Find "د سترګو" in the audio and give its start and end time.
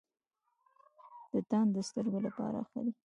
1.75-2.19